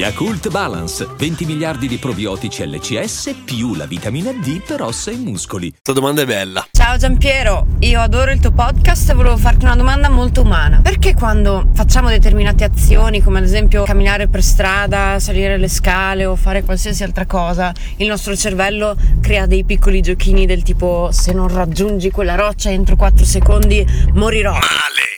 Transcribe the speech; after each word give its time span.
Yakult 0.00 0.48
Balance, 0.48 1.06
20 1.14 1.44
miliardi 1.44 1.86
di 1.86 1.98
probiotici 1.98 2.66
LCS 2.66 3.34
più 3.44 3.74
la 3.74 3.84
vitamina 3.84 4.32
D 4.32 4.62
per 4.62 4.80
ossa 4.80 5.10
e 5.10 5.16
muscoli. 5.16 5.68
Questa 5.68 5.92
domanda 5.92 6.22
è 6.22 6.24
bella. 6.24 6.66
Ciao 6.70 6.96
Giampiero, 6.96 7.66
io 7.80 8.00
adoro 8.00 8.30
il 8.30 8.40
tuo 8.40 8.50
podcast 8.50 9.10
e 9.10 9.12
volevo 9.12 9.36
farti 9.36 9.66
una 9.66 9.76
domanda 9.76 10.08
molto 10.08 10.40
umana. 10.40 10.80
Perché 10.80 11.12
quando 11.12 11.68
facciamo 11.74 12.08
determinate 12.08 12.64
azioni, 12.64 13.20
come 13.20 13.40
ad 13.40 13.44
esempio 13.44 13.82
camminare 13.82 14.26
per 14.26 14.42
strada, 14.42 15.18
salire 15.18 15.58
le 15.58 15.68
scale 15.68 16.24
o 16.24 16.34
fare 16.34 16.62
qualsiasi 16.62 17.02
altra 17.02 17.26
cosa, 17.26 17.70
il 17.96 18.06
nostro 18.06 18.34
cervello 18.34 18.96
crea 19.20 19.44
dei 19.44 19.64
piccoli 19.64 20.00
giochini 20.00 20.46
del 20.46 20.62
tipo 20.62 21.10
se 21.12 21.34
non 21.34 21.48
raggiungi 21.48 22.10
quella 22.10 22.36
roccia 22.36 22.70
entro 22.70 22.96
4 22.96 23.22
secondi 23.22 23.86
morirò. 24.14 24.52
Male. 24.52 25.09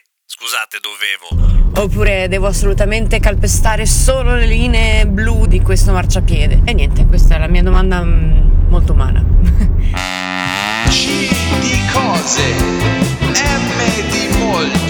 Scusate, 0.72 0.78
dovevo. 0.80 1.82
Oppure 1.82 2.28
devo 2.28 2.46
assolutamente 2.46 3.20
calpestare 3.20 3.84
solo 3.84 4.36
le 4.36 4.46
linee 4.46 5.06
blu 5.06 5.45
di 5.46 5.60
questo 5.60 5.92
marciapiede. 5.92 6.62
E 6.64 6.72
niente, 6.72 7.04
questa 7.04 7.34
è 7.34 7.38
la 7.38 7.46
mia 7.46 7.62
domanda 7.62 8.02
mm, 8.02 8.68
molto 8.68 8.95
umana. 8.95 9.22
C 10.88 11.28
di 11.60 11.78
cose, 11.92 12.42
M 13.20 14.10
di 14.10 14.38
molto, 14.38 14.81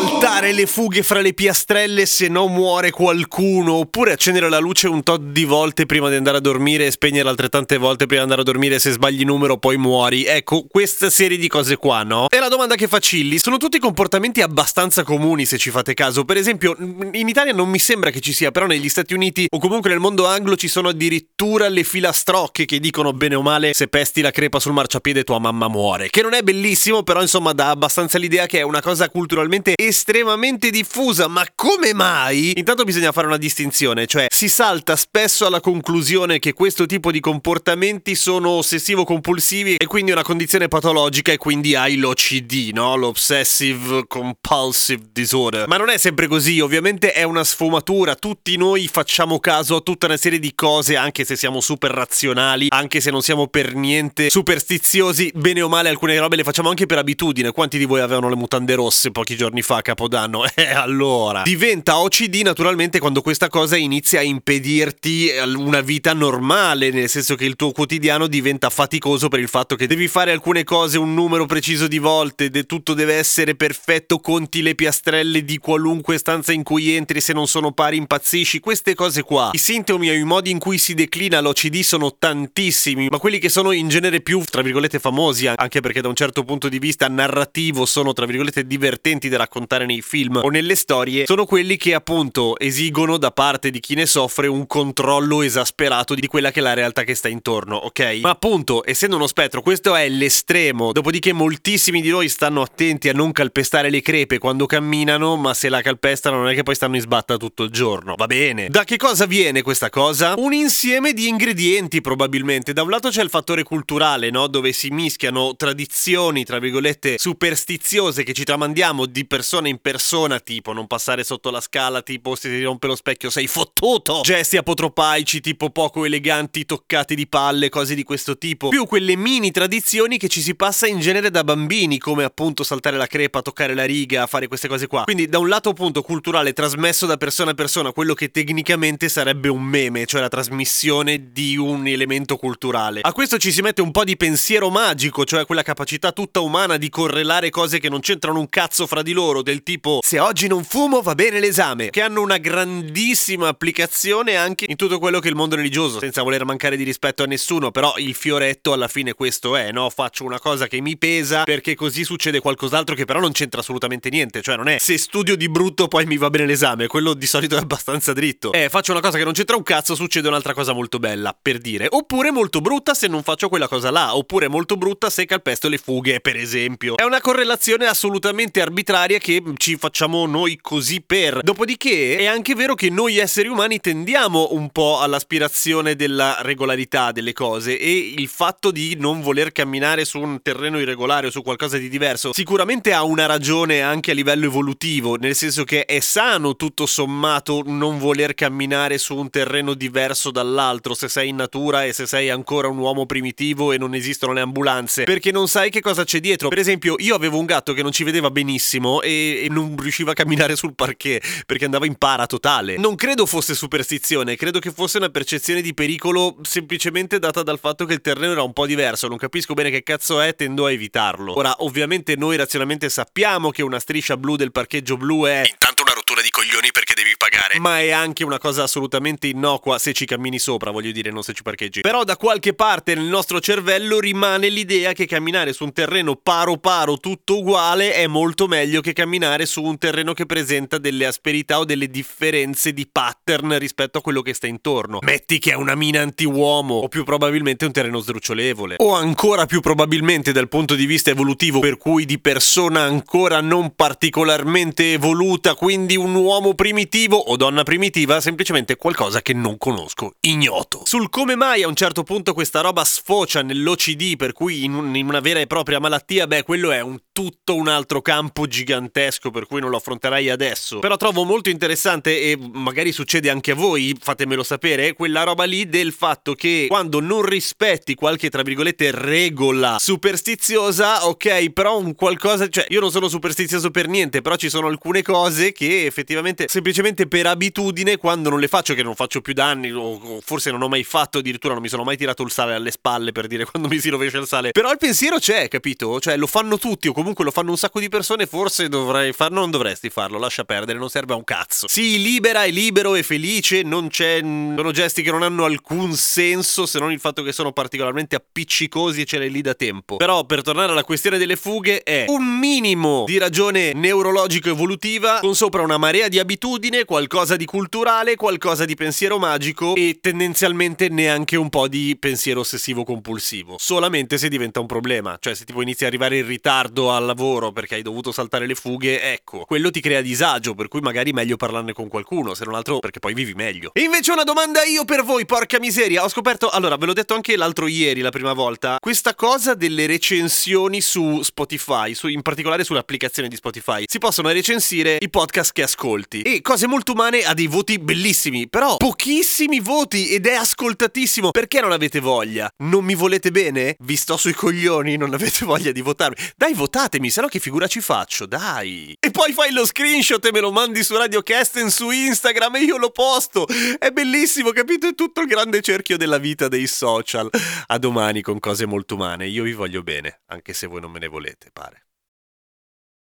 Saltare 0.00 0.52
le 0.52 0.66
fughe 0.66 1.02
fra 1.02 1.20
le 1.20 1.34
piastrelle 1.34 2.06
se 2.06 2.28
no 2.28 2.46
muore 2.46 2.92
qualcuno, 2.92 3.72
oppure 3.72 4.12
accendere 4.12 4.48
la 4.48 4.60
luce 4.60 4.86
un 4.86 5.02
tot 5.02 5.20
di 5.20 5.42
volte 5.42 5.86
prima 5.86 6.08
di 6.08 6.14
andare 6.14 6.36
a 6.36 6.40
dormire 6.40 6.86
e 6.86 6.92
spegnere 6.92 7.28
altrettante 7.28 7.78
volte 7.78 8.06
prima 8.06 8.22
di 8.22 8.30
andare 8.30 8.42
a 8.42 8.44
dormire 8.44 8.78
se 8.78 8.92
sbagli 8.92 9.24
numero 9.24 9.56
poi 9.56 9.76
muori. 9.76 10.24
Ecco, 10.24 10.66
questa 10.68 11.10
serie 11.10 11.36
di 11.36 11.48
cose 11.48 11.78
qua, 11.78 12.04
no? 12.04 12.28
E 12.28 12.38
la 12.38 12.46
domanda 12.46 12.76
che 12.76 12.86
fa 12.86 13.00
Cilli, 13.00 13.38
sono 13.38 13.56
tutti 13.56 13.80
comportamenti 13.80 14.40
abbastanza 14.40 15.02
comuni 15.02 15.44
se 15.44 15.58
ci 15.58 15.70
fate 15.70 15.94
caso. 15.94 16.24
Per 16.24 16.36
esempio, 16.36 16.76
in 16.78 17.26
Italia 17.26 17.52
non 17.52 17.68
mi 17.68 17.80
sembra 17.80 18.10
che 18.10 18.20
ci 18.20 18.32
sia, 18.32 18.52
però 18.52 18.66
negli 18.66 18.88
Stati 18.88 19.14
Uniti 19.14 19.46
o 19.50 19.58
comunque 19.58 19.90
nel 19.90 19.98
mondo 19.98 20.26
anglo 20.26 20.54
ci 20.54 20.68
sono 20.68 20.90
addirittura 20.90 21.68
le 21.68 21.82
filastrocche 21.82 22.66
che 22.66 22.78
dicono 22.78 23.12
bene 23.12 23.34
o 23.34 23.42
male 23.42 23.72
se 23.74 23.88
pesti 23.88 24.20
la 24.20 24.30
crepa 24.30 24.60
sul 24.60 24.74
marciapiede 24.74 25.24
tua 25.24 25.40
mamma 25.40 25.66
muore. 25.66 26.08
Che 26.08 26.22
non 26.22 26.34
è 26.34 26.42
bellissimo, 26.42 27.02
però 27.02 27.20
insomma 27.20 27.52
dà 27.52 27.70
abbastanza 27.70 28.16
l'idea 28.16 28.46
che 28.46 28.60
è 28.60 28.62
una 28.62 28.80
cosa 28.80 29.10
culturalmente 29.10 29.72
estremamente 29.88 30.70
diffusa, 30.70 31.28
ma 31.28 31.44
come 31.54 31.92
mai? 31.94 32.52
Intanto 32.56 32.84
bisogna 32.84 33.12
fare 33.12 33.26
una 33.26 33.36
distinzione, 33.36 34.06
cioè 34.06 34.26
si 34.28 34.48
salta 34.48 34.96
spesso 34.96 35.46
alla 35.46 35.60
conclusione 35.60 36.38
che 36.38 36.52
questo 36.52 36.86
tipo 36.86 37.10
di 37.10 37.20
comportamenti 37.20 38.14
sono 38.14 38.50
ossessivo-compulsivi 38.50 39.76
e 39.76 39.86
quindi 39.86 40.12
una 40.12 40.22
condizione 40.22 40.68
patologica 40.68 41.32
e 41.32 41.36
quindi 41.36 41.74
hai 41.74 41.96
l'OCD, 41.96 42.70
no? 42.72 42.96
L'Obsessive 42.96 44.06
Compulsive 44.06 45.06
Disorder. 45.12 45.66
Ma 45.66 45.76
non 45.76 45.88
è 45.88 45.96
sempre 45.96 46.26
così, 46.26 46.60
ovviamente 46.60 47.12
è 47.12 47.22
una 47.22 47.44
sfumatura, 47.44 48.14
tutti 48.14 48.56
noi 48.56 48.88
facciamo 48.88 49.40
caso 49.40 49.76
a 49.76 49.80
tutta 49.80 50.06
una 50.06 50.16
serie 50.16 50.38
di 50.38 50.54
cose, 50.54 50.96
anche 50.96 51.24
se 51.24 51.36
siamo 51.36 51.60
super 51.60 51.90
razionali, 51.90 52.66
anche 52.68 53.00
se 53.00 53.10
non 53.10 53.22
siamo 53.22 53.48
per 53.48 53.74
niente 53.74 54.30
superstiziosi, 54.30 55.32
bene 55.34 55.62
o 55.62 55.68
male 55.68 55.88
alcune 55.88 56.18
robe 56.18 56.36
le 56.36 56.44
facciamo 56.44 56.68
anche 56.68 56.86
per 56.86 56.98
abitudine. 56.98 57.52
Quanti 57.52 57.78
di 57.78 57.84
voi 57.84 58.00
avevano 58.00 58.28
le 58.28 58.36
mutande 58.36 58.74
rosse 58.74 59.10
pochi 59.10 59.36
giorni 59.36 59.62
fa 59.62 59.77
a 59.78 59.82
Capodanno? 59.82 60.44
Eh, 60.58 60.72
allora. 60.72 61.42
Diventa 61.42 62.00
OCD 62.00 62.40
naturalmente 62.42 62.98
quando 62.98 63.22
questa 63.22 63.48
cosa 63.48 63.76
inizia 63.76 64.18
a 64.18 64.22
impedirti 64.24 65.30
una 65.56 65.80
vita 65.80 66.12
normale, 66.12 66.90
nel 66.90 67.08
senso 67.08 67.36
che 67.36 67.44
il 67.44 67.54
tuo 67.54 67.70
quotidiano 67.70 68.26
diventa 68.26 68.70
faticoso 68.70 69.28
per 69.28 69.38
il 69.38 69.46
fatto 69.48 69.76
che 69.76 69.86
devi 69.86 70.08
fare 70.08 70.32
alcune 70.32 70.64
cose 70.64 70.98
un 70.98 71.14
numero 71.14 71.46
preciso 71.46 71.86
di 71.86 71.98
volte, 71.98 72.50
de- 72.50 72.64
tutto 72.64 72.92
deve 72.94 73.14
essere 73.14 73.54
perfetto, 73.54 74.18
conti 74.18 74.62
le 74.62 74.74
piastrelle 74.74 75.44
di 75.44 75.58
qualunque 75.58 76.18
stanza 76.18 76.52
in 76.52 76.64
cui 76.64 76.94
entri, 76.94 77.20
se 77.20 77.32
non 77.32 77.46
sono 77.46 77.70
pari 77.70 77.96
impazzisci, 77.96 78.58
queste 78.58 78.94
cose 78.94 79.22
qua. 79.22 79.50
I 79.52 79.58
sintomi 79.58 80.10
o 80.10 80.14
i 80.14 80.24
modi 80.24 80.50
in 80.50 80.58
cui 80.58 80.78
si 80.78 80.94
declina 80.94 81.40
l'OCD 81.40 81.80
sono 81.80 82.16
tantissimi, 82.18 83.08
ma 83.10 83.18
quelli 83.18 83.38
che 83.38 83.48
sono 83.48 83.70
in 83.70 83.88
genere 83.88 84.20
più, 84.20 84.42
tra 84.42 84.62
virgolette, 84.62 84.98
famosi, 84.98 85.46
anche 85.46 85.80
perché 85.80 86.00
da 86.00 86.08
un 86.08 86.16
certo 86.16 86.42
punto 86.42 86.68
di 86.68 86.78
vista 86.78 87.06
narrativo 87.08 87.86
sono, 87.86 88.12
tra 88.12 88.26
virgolette, 88.26 88.66
divertenti 88.66 89.28
da 89.28 89.36
raccontare 89.36 89.66
nei 89.76 90.02
film 90.02 90.40
o 90.42 90.48
nelle 90.48 90.74
storie, 90.74 91.26
sono 91.26 91.44
quelli 91.44 91.76
che 91.76 91.94
appunto 91.94 92.58
esigono 92.58 93.18
da 93.18 93.30
parte 93.30 93.70
di 93.70 93.80
chi 93.80 93.94
ne 93.94 94.06
soffre 94.06 94.46
un 94.46 94.66
controllo 94.66 95.42
esasperato 95.42 96.14
di 96.14 96.26
quella 96.26 96.50
che 96.50 96.60
è 96.60 96.62
la 96.62 96.74
realtà 96.74 97.04
che 97.04 97.14
sta 97.14 97.28
intorno, 97.28 97.76
ok? 97.76 98.20
Ma 98.22 98.30
appunto, 98.30 98.82
essendo 98.84 99.16
uno 99.16 99.26
spettro, 99.26 99.62
questo 99.62 99.94
è 99.94 100.08
l'estremo, 100.08 100.92
dopodiché 100.92 101.32
moltissimi 101.32 102.00
di 102.00 102.08
noi 102.08 102.28
stanno 102.28 102.62
attenti 102.62 103.08
a 103.08 103.12
non 103.12 103.32
calpestare 103.32 103.90
le 103.90 104.00
crepe 104.00 104.38
quando 104.38 104.66
camminano, 104.66 105.36
ma 105.36 105.54
se 105.54 105.68
la 105.68 105.82
calpestano 105.82 106.36
non 106.36 106.48
è 106.48 106.54
che 106.54 106.62
poi 106.62 106.74
stanno 106.74 106.96
in 106.96 107.02
sbatta 107.02 107.36
tutto 107.36 107.64
il 107.64 107.70
giorno, 107.70 108.14
va 108.16 108.26
bene? 108.26 108.68
Da 108.68 108.84
che 108.84 108.96
cosa 108.96 109.26
viene 109.26 109.62
questa 109.62 109.90
cosa? 109.90 110.34
Un 110.36 110.52
insieme 110.52 111.12
di 111.12 111.28
ingredienti 111.28 112.00
probabilmente, 112.00 112.72
da 112.72 112.82
un 112.82 112.90
lato 112.90 113.08
c'è 113.10 113.22
il 113.22 113.30
fattore 113.30 113.62
culturale, 113.62 114.30
no? 114.30 114.46
Dove 114.46 114.72
si 114.72 114.90
mischiano 114.90 115.56
tradizioni, 115.56 116.44
tra 116.44 116.58
virgolette, 116.58 117.16
superstiziose 117.18 118.22
che 118.22 118.32
ci 118.32 118.44
tramandiamo 118.44 119.06
di 119.06 119.26
persona 119.58 119.68
in 119.68 119.78
persona, 119.80 120.40
tipo 120.40 120.72
non 120.72 120.86
passare 120.86 121.24
sotto 121.24 121.50
la 121.50 121.60
scala, 121.60 122.02
tipo 122.02 122.34
se 122.34 122.48
ti 122.48 122.62
rompe 122.62 122.86
lo 122.86 122.94
specchio 122.94 123.30
sei 123.30 123.46
fottuto, 123.46 124.20
gesti 124.22 124.56
apotropaici 124.56 125.40
tipo 125.40 125.70
poco 125.70 126.04
eleganti, 126.04 126.64
toccati 126.64 127.14
di 127.14 127.26
palle, 127.26 127.68
cose 127.68 127.94
di 127.94 128.02
questo 128.02 128.38
tipo, 128.38 128.68
più 128.68 128.86
quelle 128.86 129.16
mini 129.16 129.50
tradizioni 129.50 130.18
che 130.18 130.28
ci 130.28 130.40
si 130.40 130.54
passa 130.54 130.86
in 130.86 131.00
genere 131.00 131.30
da 131.30 131.42
bambini, 131.44 131.98
come 131.98 132.24
appunto 132.24 132.62
saltare 132.62 132.96
la 132.96 133.06
crepa, 133.06 133.42
toccare 133.42 133.74
la 133.74 133.84
riga, 133.84 134.26
fare 134.26 134.46
queste 134.46 134.68
cose 134.68 134.86
qua. 134.86 135.04
Quindi 135.04 135.26
da 135.26 135.38
un 135.38 135.48
lato 135.48 135.70
appunto 135.70 136.02
culturale 136.02 136.52
trasmesso 136.52 137.06
da 137.06 137.16
persona 137.16 137.50
a 137.50 137.54
persona, 137.54 137.92
quello 137.92 138.14
che 138.14 138.30
tecnicamente 138.30 139.08
sarebbe 139.08 139.48
un 139.48 139.62
meme, 139.62 140.06
cioè 140.06 140.20
la 140.20 140.28
trasmissione 140.28 141.32
di 141.32 141.56
un 141.56 141.86
elemento 141.86 142.36
culturale. 142.36 143.00
A 143.02 143.12
questo 143.12 143.38
ci 143.38 143.50
si 143.50 143.62
mette 143.62 143.82
un 143.82 143.90
po' 143.90 144.04
di 144.04 144.16
pensiero 144.16 144.70
magico, 144.70 145.24
cioè 145.24 145.46
quella 145.46 145.62
capacità 145.62 146.12
tutta 146.12 146.40
umana 146.40 146.76
di 146.76 146.88
correlare 146.88 147.50
cose 147.50 147.78
che 147.80 147.88
non 147.88 148.00
c'entrano 148.00 148.38
un 148.38 148.48
cazzo 148.48 148.86
fra 148.86 149.02
di 149.02 149.12
loro, 149.12 149.42
del 149.48 149.62
tipo 149.62 150.00
se 150.02 150.18
oggi 150.18 150.46
non 150.46 150.62
fumo 150.62 151.00
va 151.00 151.14
bene 151.14 151.40
l'esame, 151.40 151.88
che 151.88 152.02
hanno 152.02 152.20
una 152.20 152.36
grandissima 152.36 153.48
applicazione 153.48 154.36
anche 154.36 154.66
in 154.68 154.76
tutto 154.76 154.98
quello 154.98 155.20
che 155.20 155.28
è 155.28 155.30
il 155.30 155.36
mondo 155.36 155.56
religioso, 155.56 155.98
senza 156.00 156.22
voler 156.22 156.44
mancare 156.44 156.76
di 156.76 156.84
rispetto 156.84 157.22
a 157.22 157.26
nessuno, 157.26 157.70
però 157.70 157.94
il 157.96 158.14
fioretto 158.14 158.74
alla 158.74 158.88
fine 158.88 159.14
questo 159.14 159.56
è, 159.56 159.72
no? 159.72 159.88
Faccio 159.88 160.24
una 160.24 160.38
cosa 160.38 160.66
che 160.66 160.80
mi 160.82 160.98
pesa 160.98 161.44
perché 161.44 161.74
così 161.74 162.04
succede 162.04 162.40
qualcos'altro 162.40 162.94
che 162.94 163.06
però 163.06 163.20
non 163.20 163.32
c'entra 163.32 163.60
assolutamente 163.60 164.10
niente, 164.10 164.42
cioè 164.42 164.56
non 164.56 164.68
è 164.68 164.76
se 164.78 164.98
studio 164.98 165.34
di 165.34 165.48
brutto 165.48 165.88
poi 165.88 166.04
mi 166.04 166.18
va 166.18 166.28
bene 166.28 166.44
l'esame, 166.44 166.86
quello 166.86 167.14
di 167.14 167.26
solito 167.26 167.56
è 167.56 167.60
abbastanza 167.60 168.12
dritto. 168.12 168.52
Eh, 168.52 168.68
faccio 168.68 168.92
una 168.92 169.00
cosa 169.00 169.16
che 169.16 169.24
non 169.24 169.32
c'entra 169.32 169.56
un 169.56 169.62
cazzo, 169.62 169.94
succede 169.94 170.28
un'altra 170.28 170.52
cosa 170.52 170.74
molto 170.74 170.98
bella, 170.98 171.36
per 171.40 171.58
dire. 171.58 171.86
Oppure 171.88 172.30
molto 172.30 172.60
brutta 172.60 172.92
se 172.92 173.06
non 173.06 173.22
faccio 173.22 173.48
quella 173.48 173.68
cosa 173.68 173.90
là, 173.90 174.14
oppure 174.14 174.48
molto 174.48 174.76
brutta 174.76 175.08
se 175.08 175.24
calpesto 175.24 175.70
le 175.70 175.78
fughe, 175.78 176.20
per 176.20 176.36
esempio. 176.36 176.96
È 176.96 177.04
una 177.04 177.22
correlazione 177.22 177.86
assolutamente 177.86 178.60
arbitraria 178.60 179.18
che 179.18 179.37
ci 179.56 179.76
facciamo 179.76 180.26
noi 180.26 180.58
così 180.60 181.02
per. 181.04 181.40
Dopodiché 181.42 182.16
è 182.16 182.26
anche 182.26 182.54
vero 182.54 182.74
che 182.74 182.90
noi 182.90 183.18
esseri 183.18 183.48
umani 183.48 183.80
tendiamo 183.80 184.48
un 184.52 184.70
po' 184.70 185.00
all'aspirazione 185.00 185.96
della 185.96 186.38
regolarità 186.40 187.12
delle 187.12 187.32
cose 187.32 187.78
e 187.78 188.14
il 188.16 188.28
fatto 188.28 188.70
di 188.70 188.96
non 188.98 189.20
voler 189.20 189.52
camminare 189.52 190.04
su 190.04 190.18
un 190.18 190.40
terreno 190.42 190.78
irregolare 190.80 191.28
o 191.28 191.30
su 191.30 191.42
qualcosa 191.42 191.78
di 191.78 191.88
diverso 191.88 192.32
sicuramente 192.32 192.92
ha 192.92 193.02
una 193.02 193.26
ragione 193.26 193.80
anche 193.80 194.12
a 194.12 194.14
livello 194.14 194.46
evolutivo, 194.46 195.16
nel 195.16 195.34
senso 195.34 195.64
che 195.64 195.84
è 195.84 196.00
sano 196.00 196.56
tutto 196.56 196.86
sommato 196.86 197.62
non 197.66 197.98
voler 197.98 198.34
camminare 198.34 198.98
su 198.98 199.16
un 199.16 199.30
terreno 199.30 199.74
diverso 199.74 200.30
dall'altro 200.30 200.94
se 200.94 201.08
sei 201.08 201.28
in 201.28 201.36
natura 201.36 201.84
e 201.84 201.92
se 201.92 202.06
sei 202.06 202.30
ancora 202.30 202.68
un 202.68 202.78
uomo 202.78 203.06
primitivo 203.06 203.72
e 203.72 203.78
non 203.78 203.94
esistono 203.94 204.32
le 204.32 204.40
ambulanze, 204.40 205.04
perché 205.04 205.32
non 205.32 205.48
sai 205.48 205.70
che 205.70 205.80
cosa 205.80 206.04
c'è 206.04 206.20
dietro. 206.20 206.48
Per 206.48 206.58
esempio, 206.58 206.94
io 206.98 207.14
avevo 207.14 207.38
un 207.38 207.46
gatto 207.46 207.72
che 207.72 207.82
non 207.82 207.92
ci 207.92 208.04
vedeva 208.04 208.30
benissimo 208.30 209.02
e, 209.02 209.17
e 209.18 209.46
non 209.50 209.76
riusciva 209.78 210.12
a 210.12 210.14
camminare 210.14 210.56
sul 210.56 210.74
parquet 210.74 211.44
perché 211.44 211.64
andava 211.64 211.86
in 211.86 211.96
para 211.96 212.26
totale. 212.26 212.76
Non 212.76 212.94
credo 212.94 213.26
fosse 213.26 213.54
superstizione, 213.54 214.36
credo 214.36 214.58
che 214.58 214.70
fosse 214.70 214.98
una 214.98 215.08
percezione 215.08 215.60
di 215.60 215.74
pericolo 215.74 216.36
semplicemente 216.42 217.18
data 217.18 217.42
dal 217.42 217.58
fatto 217.58 217.84
che 217.84 217.94
il 217.94 218.00
terreno 218.00 218.32
era 218.32 218.42
un 218.42 218.52
po' 218.52 218.66
diverso. 218.66 219.08
Non 219.08 219.18
capisco 219.18 219.54
bene 219.54 219.70
che 219.70 219.82
cazzo 219.82 220.20
è, 220.20 220.34
tendo 220.34 220.66
a 220.66 220.72
evitarlo. 220.72 221.36
Ora, 221.36 221.54
ovviamente 221.58 222.16
noi 222.16 222.36
razionalmente 222.36 222.88
sappiamo 222.88 223.50
che 223.50 223.62
una 223.62 223.78
striscia 223.78 224.16
blu 224.16 224.36
del 224.36 224.52
parcheggio 224.52 224.96
blu 224.96 225.26
è 225.26 225.42
intanto 225.48 225.82
una 225.82 225.97
rottura 226.08 226.22
di 226.22 226.30
coglioni 226.30 226.70
perché 226.72 226.94
devi 226.94 227.14
pagare, 227.18 227.58
ma 227.58 227.80
è 227.80 227.90
anche 227.90 228.24
una 228.24 228.38
cosa 228.38 228.62
assolutamente 228.62 229.26
innocua 229.26 229.78
se 229.78 229.92
ci 229.92 230.06
cammini 230.06 230.38
sopra, 230.38 230.70
voglio 230.70 230.90
dire, 230.90 231.10
non 231.10 231.22
se 231.22 231.34
ci 231.34 231.42
parcheggi. 231.42 231.82
Però 231.82 232.02
da 232.02 232.16
qualche 232.16 232.54
parte 232.54 232.94
nel 232.94 233.04
nostro 233.04 233.40
cervello 233.40 234.00
rimane 234.00 234.48
l'idea 234.48 234.94
che 234.94 235.04
camminare 235.04 235.52
su 235.52 235.64
un 235.64 235.72
terreno 235.72 236.16
paro 236.16 236.56
paro 236.56 236.96
tutto 236.96 237.38
uguale 237.38 237.92
è 237.92 238.06
molto 238.06 238.46
meglio 238.46 238.80
che 238.80 238.94
camminare 238.94 239.44
su 239.44 239.62
un 239.62 239.76
terreno 239.76 240.14
che 240.14 240.24
presenta 240.24 240.78
delle 240.78 241.04
asperità 241.04 241.58
o 241.58 241.66
delle 241.66 241.88
differenze 241.88 242.72
di 242.72 242.88
pattern 242.90 243.58
rispetto 243.58 243.98
a 243.98 244.00
quello 244.00 244.22
che 244.22 244.32
sta 244.32 244.46
intorno. 244.46 245.00
Metti 245.02 245.38
che 245.38 245.50
è 245.50 245.56
una 245.56 245.74
mina 245.74 246.00
anti-uomo 246.00 246.76
o 246.76 246.88
più 246.88 247.04
probabilmente 247.04 247.66
un 247.66 247.72
terreno 247.72 247.98
sdrucciolevole. 247.98 248.76
O 248.78 248.94
ancora 248.94 249.44
più 249.44 249.60
probabilmente 249.60 250.32
dal 250.32 250.48
punto 250.48 250.74
di 250.74 250.86
vista 250.86 251.10
evolutivo 251.10 251.58
per 251.58 251.76
cui 251.76 252.06
di 252.06 252.18
persona 252.18 252.80
ancora 252.80 253.42
non 253.42 253.74
particolarmente 253.74 254.94
evoluta, 254.94 255.54
quindi 255.54 255.96
un 255.98 256.14
uomo 256.14 256.54
primitivo 256.54 257.16
o 257.16 257.36
donna 257.36 257.62
primitiva, 257.62 258.20
semplicemente 258.20 258.76
qualcosa 258.76 259.20
che 259.20 259.34
non 259.34 259.58
conosco, 259.58 260.14
ignoto. 260.20 260.82
Sul 260.84 261.10
come 261.10 261.36
mai 261.36 261.62
a 261.62 261.68
un 261.68 261.74
certo 261.74 262.02
punto 262.02 262.32
questa 262.32 262.60
roba 262.60 262.84
sfocia 262.84 263.42
nell'OCD, 263.42 264.16
per 264.16 264.32
cui 264.32 264.64
in, 264.64 264.74
un- 264.74 264.96
in 264.96 265.06
una 265.06 265.20
vera 265.20 265.40
e 265.40 265.46
propria 265.46 265.80
malattia, 265.80 266.26
beh, 266.26 266.44
quello 266.44 266.70
è 266.70 266.80
un 266.80 266.98
tutto 267.12 267.54
un 267.56 267.68
altro 267.68 268.00
campo 268.00 268.46
gigantesco, 268.46 269.30
per 269.30 269.46
cui 269.46 269.60
non 269.60 269.70
lo 269.70 269.76
affronterai 269.76 270.30
adesso. 270.30 270.78
Però 270.78 270.96
trovo 270.96 271.24
molto 271.24 271.50
interessante 271.50 272.20
e 272.20 272.38
magari 272.52 272.92
succede 272.92 273.28
anche 273.28 273.50
a 273.50 273.54
voi, 273.54 273.94
fatemelo 274.00 274.44
sapere, 274.44 274.92
quella 274.92 275.24
roba 275.24 275.44
lì 275.44 275.68
del 275.68 275.92
fatto 275.92 276.34
che 276.34 276.66
quando 276.68 277.00
non 277.00 277.22
rispetti 277.22 277.94
qualche, 277.94 278.30
tra 278.30 278.42
virgolette, 278.42 278.92
regola 278.92 279.76
superstiziosa, 279.80 281.06
ok, 281.06 281.50
però 281.50 281.78
un 281.78 281.94
qualcosa, 281.94 282.48
cioè 282.48 282.66
io 282.68 282.80
non 282.80 282.90
sono 282.90 283.08
superstizioso 283.08 283.70
per 283.70 283.88
niente, 283.88 284.20
però 284.20 284.36
ci 284.36 284.48
sono 284.48 284.68
alcune 284.68 285.02
cose 285.02 285.52
che 285.52 285.87
effettivamente 285.88 286.46
semplicemente 286.48 287.06
per 287.06 287.26
abitudine 287.26 287.96
quando 287.96 288.30
non 288.30 288.40
le 288.40 288.48
faccio, 288.48 288.74
che 288.74 288.82
non 288.82 288.94
faccio 288.94 289.20
più 289.20 289.32
danni 289.32 289.70
o, 289.70 289.80
o 289.80 290.20
forse 290.24 290.50
non 290.50 290.62
ho 290.62 290.68
mai 290.68 290.84
fatto, 290.84 291.18
addirittura 291.18 291.54
non 291.54 291.62
mi 291.62 291.68
sono 291.68 291.84
mai 291.84 291.96
tirato 291.96 292.22
il 292.22 292.30
sale 292.30 292.54
alle 292.54 292.70
spalle 292.70 293.12
per 293.12 293.26
dire 293.26 293.44
quando 293.50 293.68
mi 293.68 293.78
si 293.78 293.88
rovescia 293.88 294.18
il 294.18 294.26
sale, 294.26 294.52
però 294.52 294.70
il 294.70 294.78
pensiero 294.78 295.18
c'è, 295.18 295.48
capito? 295.48 295.98
Cioè 296.00 296.16
lo 296.16 296.26
fanno 296.26 296.58
tutti 296.58 296.88
o 296.88 296.92
comunque 296.92 297.24
lo 297.24 297.30
fanno 297.30 297.50
un 297.50 297.56
sacco 297.56 297.80
di 297.80 297.88
persone, 297.88 298.26
forse 298.26 298.68
dovrei 298.68 299.12
farlo, 299.12 299.40
non 299.40 299.50
dovresti 299.50 299.90
farlo, 299.90 300.18
lascia 300.18 300.44
perdere, 300.44 300.78
non 300.78 300.90
serve 300.90 301.14
a 301.14 301.16
un 301.16 301.24
cazzo. 301.24 301.66
Sii 301.68 302.02
libera 302.02 302.44
e 302.44 302.50
libero 302.50 302.94
e 302.94 303.02
felice, 303.02 303.62
non 303.62 303.88
c'è, 303.88 304.20
sono 304.20 304.70
gesti 304.70 305.02
che 305.02 305.10
non 305.10 305.22
hanno 305.22 305.44
alcun 305.44 305.92
senso 305.94 306.66
se 306.66 306.78
non 306.78 306.92
il 306.92 307.00
fatto 307.00 307.22
che 307.22 307.32
sono 307.32 307.52
particolarmente 307.52 308.16
appiccicosi 308.16 309.02
e 309.02 309.04
ce 309.04 309.18
l'hai 309.18 309.30
lì 309.30 309.40
da 309.40 309.54
tempo. 309.54 309.96
Però 309.96 310.24
per 310.24 310.42
tornare 310.42 310.72
alla 310.72 310.84
questione 310.84 311.18
delle 311.18 311.36
fughe 311.36 311.82
è 311.82 312.04
un 312.08 312.38
minimo 312.38 313.04
di 313.06 313.18
ragione 313.18 313.72
neurologico-evolutiva 313.72 315.20
con 315.20 315.34
sopra 315.34 315.62
una 315.62 315.77
marea 315.78 316.08
di 316.08 316.18
abitudine, 316.18 316.84
qualcosa 316.84 317.36
di 317.36 317.44
culturale, 317.44 318.16
qualcosa 318.16 318.64
di 318.64 318.74
pensiero 318.74 319.18
magico 319.18 319.74
e 319.74 319.98
tendenzialmente 320.00 320.88
neanche 320.88 321.36
un 321.36 321.48
po' 321.48 321.68
di 321.68 321.96
pensiero 321.98 322.40
ossessivo-compulsivo. 322.40 323.56
Solamente 323.58 324.18
se 324.18 324.28
diventa 324.28 324.60
un 324.60 324.66
problema, 324.66 325.16
cioè 325.20 325.34
se 325.34 325.44
tipo 325.44 325.62
inizi 325.62 325.84
a 325.84 325.86
arrivare 325.86 326.18
in 326.18 326.26
ritardo 326.26 326.92
al 326.92 327.04
lavoro 327.04 327.52
perché 327.52 327.76
hai 327.76 327.82
dovuto 327.82 328.12
saltare 328.12 328.46
le 328.46 328.54
fughe, 328.54 329.00
ecco, 329.12 329.44
quello 329.46 329.70
ti 329.70 329.80
crea 329.80 330.00
disagio, 330.00 330.54
per 330.54 330.68
cui 330.68 330.80
magari 330.80 331.12
meglio 331.12 331.36
parlarne 331.36 331.72
con 331.72 331.88
qualcuno, 331.88 332.34
se 332.34 332.44
non 332.44 332.54
altro 332.54 332.80
perché 332.80 332.98
poi 332.98 333.14
vivi 333.14 333.34
meglio. 333.34 333.70
E 333.72 333.82
invece 333.82 334.12
una 334.12 334.24
domanda 334.24 334.64
io 334.64 334.84
per 334.84 335.04
voi, 335.04 335.24
porca 335.24 335.58
miseria, 335.58 336.04
ho 336.04 336.08
scoperto, 336.08 336.50
allora 336.50 336.76
ve 336.76 336.86
l'ho 336.86 336.92
detto 336.92 337.14
anche 337.14 337.36
l'altro 337.36 337.66
ieri, 337.66 338.00
la 338.00 338.10
prima 338.10 338.32
volta, 338.32 338.78
questa 338.80 339.14
cosa 339.14 339.54
delle 339.54 339.86
recensioni 339.86 340.80
su 340.80 341.22
Spotify, 341.22 341.94
su- 341.94 342.08
in 342.08 342.22
particolare 342.22 342.64
sull'applicazione 342.64 343.28
di 343.28 343.36
Spotify, 343.36 343.84
si 343.86 343.98
possono 343.98 344.30
recensire 344.30 344.96
i 345.00 345.08
podcast 345.08 345.52
che 345.52 345.62
ascolti. 345.68 346.22
E 346.22 346.40
Cose 346.40 346.66
Molto 346.66 346.92
Umane 346.92 347.20
ha 347.20 347.34
dei 347.34 347.46
voti 347.46 347.78
bellissimi, 347.78 348.48
però 348.48 348.78
pochissimi 348.78 349.60
voti 349.60 350.08
ed 350.08 350.26
è 350.26 350.34
ascoltatissimo. 350.34 351.30
Perché 351.30 351.60
non 351.60 351.72
avete 351.72 352.00
voglia? 352.00 352.50
Non 352.58 352.84
mi 352.84 352.94
volete 352.94 353.30
bene? 353.30 353.76
Vi 353.78 353.96
sto 353.96 354.16
sui 354.16 354.32
coglioni, 354.32 354.96
non 354.96 355.12
avete 355.12 355.44
voglia 355.44 355.70
di 355.70 355.82
votarmi. 355.82 356.16
Dai, 356.36 356.54
votatemi, 356.54 357.10
se 357.10 357.20
no 357.20 357.28
che 357.28 357.38
figura 357.38 357.66
ci 357.66 357.80
faccio, 357.80 358.26
dai. 358.26 358.96
E 358.98 359.10
poi 359.10 359.32
fai 359.32 359.52
lo 359.52 359.66
screenshot 359.66 360.24
e 360.24 360.32
me 360.32 360.40
lo 360.40 360.50
mandi 360.50 360.82
su 360.82 360.96
Radio 360.96 361.22
Kesten 361.22 361.70
su 361.70 361.90
Instagram 361.90 362.56
e 362.56 362.62
io 362.62 362.78
lo 362.78 362.90
posto. 362.90 363.46
È 363.78 363.90
bellissimo, 363.90 364.50
capito? 364.50 364.88
È 364.88 364.94
tutto 364.94 365.20
il 365.20 365.26
grande 365.26 365.60
cerchio 365.60 365.96
della 365.98 366.18
vita 366.18 366.48
dei 366.48 366.66
social. 366.66 367.28
A 367.66 367.78
domani 367.78 368.22
con 368.22 368.40
Cose 368.40 368.66
Molto 368.66 368.94
Umane. 368.94 369.26
Io 369.26 369.44
vi 369.44 369.52
voglio 369.52 369.82
bene, 369.82 370.22
anche 370.28 370.54
se 370.54 370.66
voi 370.66 370.80
non 370.80 370.90
me 370.90 370.98
ne 370.98 371.08
volete, 371.08 371.50
pare. 371.52 371.87